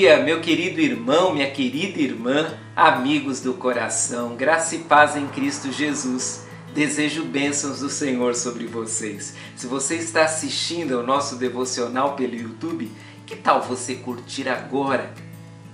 [0.00, 5.70] dia, meu querido irmão, minha querida irmã, amigos do coração, graça e paz em Cristo
[5.70, 6.46] Jesus.
[6.72, 9.34] Desejo bênçãos do Senhor sobre vocês.
[9.54, 12.90] Se você está assistindo ao nosso devocional pelo YouTube,
[13.26, 15.12] que tal você curtir agora?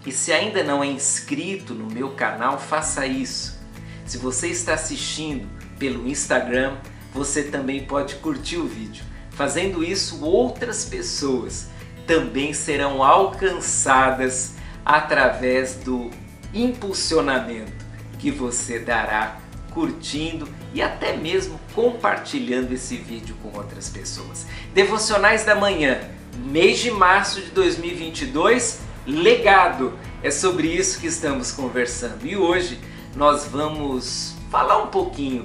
[0.04, 3.56] E se ainda não é inscrito no meu canal, faça isso.
[4.04, 5.48] Se você está assistindo
[5.78, 6.78] pelo Instagram,
[7.14, 9.04] você também pode curtir o vídeo.
[9.30, 11.68] Fazendo isso, outras pessoas
[12.06, 16.10] também serão alcançadas através do
[16.54, 17.84] impulsionamento
[18.18, 19.38] que você dará
[19.72, 24.46] curtindo e até mesmo compartilhando esse vídeo com outras pessoas.
[24.72, 26.00] Devocionais da manhã,
[26.36, 29.98] mês de março de 2022, legado.
[30.22, 32.26] É sobre isso que estamos conversando.
[32.26, 32.80] E hoje
[33.14, 35.44] nós vamos falar um pouquinho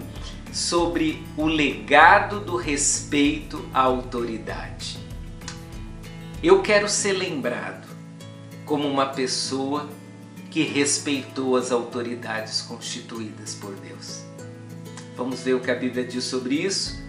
[0.54, 5.01] sobre o legado do respeito à autoridade.
[6.44, 7.88] Eu quero ser lembrado
[8.66, 9.88] como uma pessoa
[10.50, 14.24] que respeitou as autoridades constituídas por Deus.
[15.16, 17.00] Vamos ver o que a Bíblia diz sobre isso?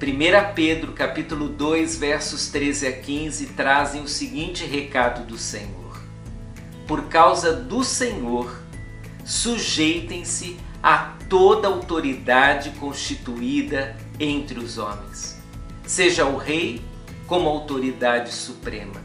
[0.00, 6.00] 1 Pedro capítulo 2, versos 13 a 15 trazem o seguinte recado do Senhor.
[6.86, 8.56] Por causa do Senhor,
[9.24, 15.36] sujeitem-se a toda autoridade constituída entre os homens,
[15.84, 16.80] seja o rei
[17.28, 19.00] como autoridade suprema,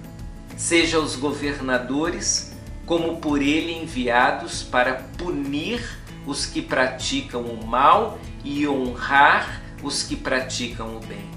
[0.55, 2.53] seja os governadores
[2.85, 10.15] como por ele enviados para punir os que praticam o mal e honrar os que
[10.15, 11.29] praticam o bem.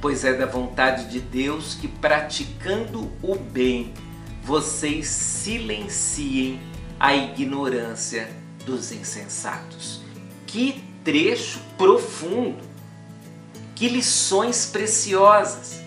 [0.00, 3.92] Pois é da vontade de Deus que, praticando o bem,
[4.42, 6.60] vocês silenciem
[6.98, 8.30] a ignorância
[8.64, 10.00] dos insensatos.
[10.46, 12.62] Que trecho profundo!
[13.74, 15.81] Que lições preciosas!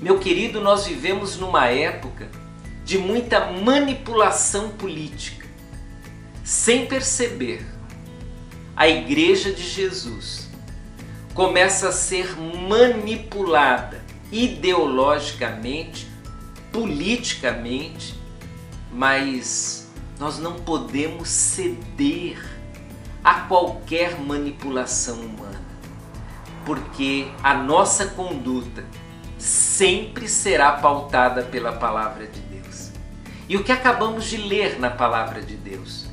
[0.00, 2.28] Meu querido, nós vivemos numa época
[2.84, 5.46] de muita manipulação política.
[6.42, 7.64] Sem perceber,
[8.76, 10.50] a Igreja de Jesus
[11.32, 16.08] começa a ser manipulada ideologicamente,
[16.72, 18.18] politicamente,
[18.92, 19.88] mas
[20.18, 22.44] nós não podemos ceder
[23.22, 25.62] a qualquer manipulação humana,
[26.66, 28.84] porque a nossa conduta
[29.44, 32.90] sempre será pautada pela palavra de Deus.
[33.46, 36.06] E o que acabamos de ler na palavra de Deus?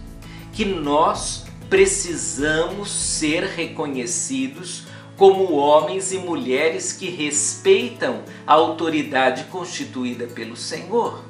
[0.52, 4.84] Que nós precisamos ser reconhecidos
[5.16, 11.24] como homens e mulheres que respeitam a autoridade constituída pelo Senhor.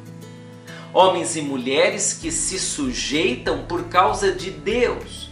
[0.92, 5.30] Homens e mulheres que se sujeitam por causa de Deus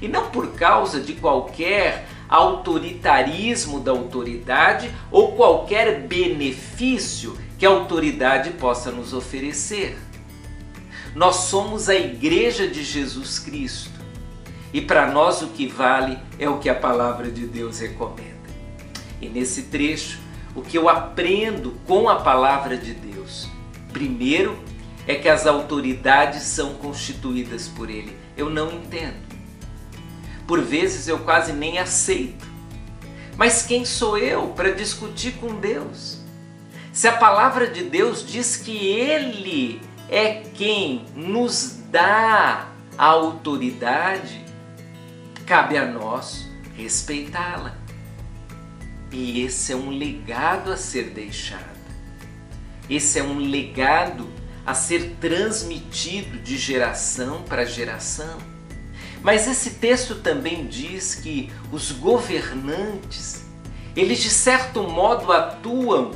[0.00, 8.50] e não por causa de qualquer autoritarismo da autoridade ou qualquer benefício que a autoridade
[8.50, 9.98] possa nos oferecer.
[11.14, 13.98] Nós somos a Igreja de Jesus Cristo
[14.72, 18.30] e para nós o que vale é o que a palavra de Deus recomenda.
[19.20, 20.20] E nesse trecho,
[20.54, 23.48] o que eu aprendo com a palavra de Deus,
[23.92, 24.56] primeiro
[25.06, 28.16] é que as autoridades são constituídas por Ele.
[28.36, 29.29] Eu não entendo
[30.50, 32.44] por vezes eu quase nem aceito.
[33.36, 36.18] Mas quem sou eu para discutir com Deus?
[36.92, 42.68] Se a palavra de Deus diz que Ele é quem nos dá
[42.98, 44.44] a autoridade,
[45.46, 47.78] cabe a nós respeitá-la.
[49.12, 51.78] E esse é um legado a ser deixado.
[52.88, 54.28] Esse é um legado
[54.66, 58.59] a ser transmitido de geração para geração.
[59.22, 63.44] Mas esse texto também diz que os governantes,
[63.94, 66.12] eles de certo modo atuam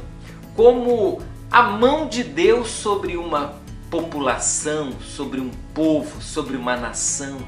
[0.54, 1.20] como
[1.50, 3.54] a mão de Deus sobre uma
[3.90, 7.38] população, sobre um povo, sobre uma nação.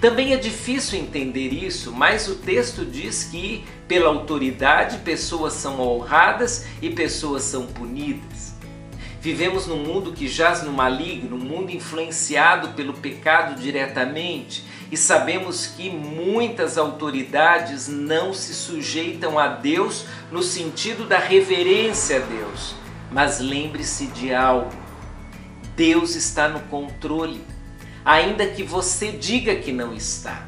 [0.00, 6.66] Também é difícil entender isso, mas o texto diz que, pela autoridade, pessoas são honradas
[6.80, 8.37] e pessoas são punidas.
[9.20, 15.66] Vivemos num mundo que jaz no maligno, um mundo influenciado pelo pecado diretamente, e sabemos
[15.66, 22.74] que muitas autoridades não se sujeitam a Deus no sentido da reverência a Deus.
[23.10, 24.72] Mas lembre-se de algo:
[25.74, 27.44] Deus está no controle,
[28.04, 30.47] ainda que você diga que não está.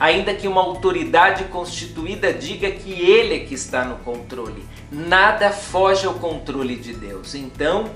[0.00, 6.06] Ainda que uma autoridade constituída diga que ele é que está no controle, nada foge
[6.06, 7.34] ao controle de Deus.
[7.34, 7.90] Então,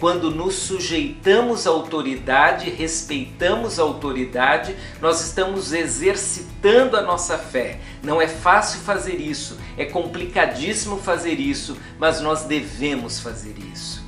[0.00, 7.78] quando nos sujeitamos à autoridade, respeitamos a autoridade, nós estamos exercitando a nossa fé.
[8.02, 14.02] Não é fácil fazer isso, é complicadíssimo fazer isso, mas nós devemos fazer isso.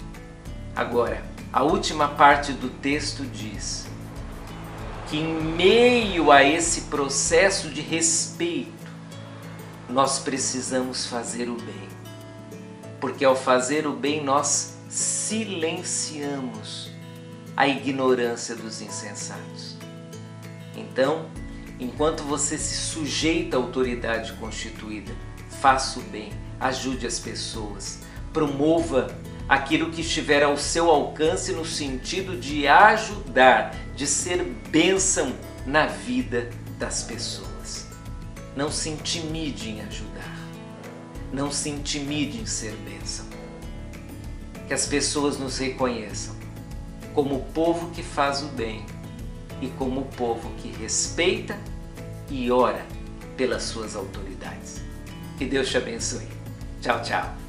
[0.75, 3.87] Agora, a última parte do texto diz
[5.15, 8.73] que, em meio a esse processo de respeito,
[9.89, 11.89] nós precisamos fazer o bem.
[13.01, 16.91] Porque ao fazer o bem, nós silenciamos
[17.57, 19.77] a ignorância dos insensatos.
[20.77, 21.27] Então,
[21.79, 25.13] enquanto você se sujeita à autoridade constituída,
[25.61, 28.01] faça o bem, ajude as pessoas,
[28.33, 29.17] promova
[29.49, 35.35] aquilo que estiver ao seu alcance no sentido de ajudar, de ser bênção
[35.67, 37.87] na vida das pessoas.
[38.57, 40.37] Não se intimide em ajudar,
[41.33, 43.27] não se intimide em ser bênção.
[44.67, 46.35] Que as pessoas nos reconheçam
[47.13, 48.85] como o povo que faz o bem
[49.61, 51.59] e como o povo que respeita
[52.31, 52.85] e ora
[53.37, 54.81] pelas suas autoridades.
[55.37, 56.29] Que Deus te abençoe.
[56.81, 57.44] Tchau, tchau.